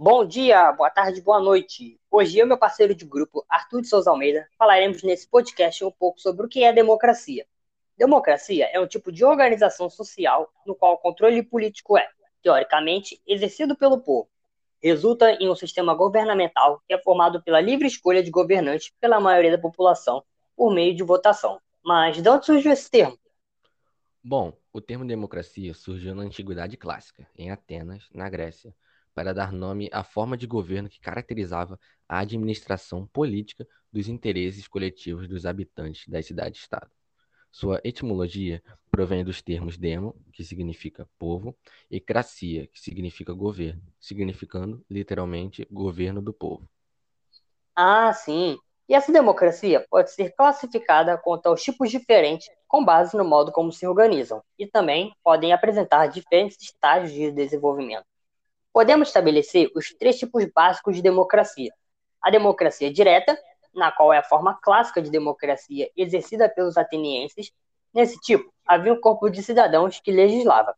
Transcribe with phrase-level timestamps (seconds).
[0.00, 2.00] Bom dia, boa tarde, boa noite.
[2.10, 6.20] Hoje eu meu parceiro de grupo, Arthur de Souza Almeida, falaremos nesse podcast um pouco
[6.20, 7.46] sobre o que é democracia.
[7.96, 12.08] Democracia é um tipo de organização social no qual o controle político é,
[12.42, 14.30] teoricamente, exercido pelo povo.
[14.80, 19.50] Resulta em um sistema governamental que é formado pela livre escolha de governantes pela maioria
[19.50, 20.22] da população
[20.56, 21.60] por meio de votação.
[21.84, 23.18] Mas de onde surgiu esse termo?
[24.22, 28.74] Bom, o termo democracia surgiu na Antiguidade Clássica, em Atenas, na Grécia
[29.14, 31.76] para dar nome à forma de governo que caracterizava
[32.08, 36.88] a administração política dos interesses coletivos dos habitantes das cidades-estado.
[37.50, 41.56] Sua etimologia provém dos termos demo, que significa povo,
[41.90, 46.68] e cracia, que significa governo, significando literalmente governo do povo.
[47.74, 48.56] Ah, sim.
[48.88, 53.72] E essa democracia pode ser classificada quanto aos tipos diferentes com base no modo como
[53.72, 58.04] se organizam, e também podem apresentar diferentes estágios de desenvolvimento.
[58.72, 61.72] Podemos estabelecer os três tipos básicos de democracia:
[62.22, 63.36] a democracia direta,
[63.74, 67.50] na qual é a forma clássica de democracia exercida pelos atenienses.
[67.92, 70.76] Nesse tipo, havia um corpo de cidadãos que legislava.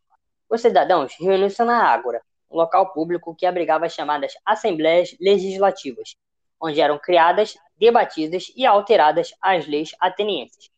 [0.49, 6.15] Os cidadãos reuniam-se na Ágora, um local público que abrigava as chamadas Assembleias Legislativas,
[6.59, 10.69] onde eram criadas, debatidas e alteradas as leis atenienses.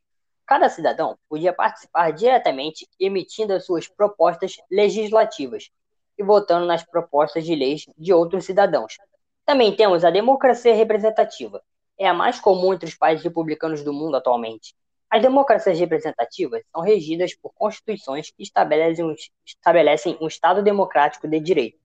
[0.46, 5.70] Cada cidadão podia participar diretamente emitindo as suas propostas legislativas,
[6.18, 8.98] e votando nas propostas de leis de outros cidadãos.
[9.46, 11.62] Também temos a democracia representativa.
[11.98, 14.76] É a mais comum entre os países republicanos do mundo atualmente.
[15.10, 21.40] As democracias representativas são regidas por constituições que estabelecem um, estabelecem um Estado democrático de
[21.40, 21.78] direito.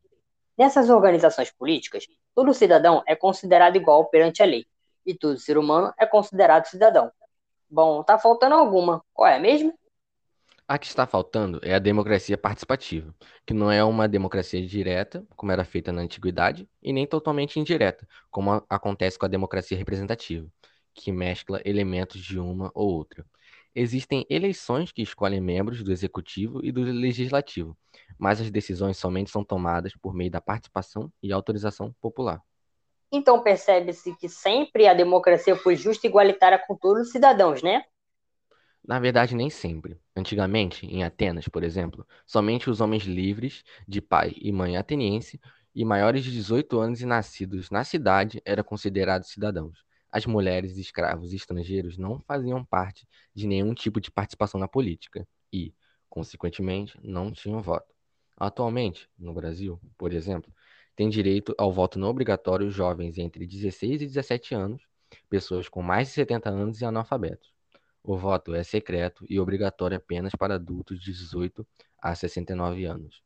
[0.57, 4.67] Nessas organizações políticas, todo cidadão é considerado igual perante a lei,
[5.05, 7.13] e todo ser humano é considerado cidadão.
[7.71, 9.03] Bom, tá faltando alguma.
[9.13, 9.73] Qual é mesmo?
[10.67, 13.15] A que está faltando é a democracia participativa,
[13.47, 18.07] que não é uma democracia direta, como era feita na antiguidade, e nem totalmente indireta,
[18.31, 20.47] como acontece com a democracia representativa,
[20.95, 23.25] que mescla elementos de uma ou outra.
[23.75, 27.77] Existem eleições que escolhem membros do executivo e do legislativo,
[28.19, 32.43] mas as decisões somente são tomadas por meio da participação e autorização popular.
[33.11, 37.85] Então percebe-se que sempre a democracia foi justa e igualitária com todos os cidadãos, né?
[38.85, 40.01] Na verdade, nem sempre.
[40.17, 45.41] Antigamente, em Atenas, por exemplo, somente os homens livres, de pai e mãe ateniense,
[45.75, 49.85] e maiores de 18 anos e nascidos na cidade eram considerados cidadãos.
[50.11, 55.29] As mulheres, escravos e estrangeiros não faziam parte de nenhum tipo de participação na política
[55.53, 55.75] e,
[56.09, 57.95] consequentemente, não tinham voto.
[58.37, 60.53] Atualmente, no Brasil, por exemplo,
[60.99, 64.83] têm direito ao voto não obrigatório jovens entre 16 e 17 anos,
[65.31, 67.53] pessoas com mais de 70 anos e analfabetos.
[68.03, 71.65] O voto é secreto e obrigatório apenas para adultos de 18
[72.03, 73.23] a 69 anos.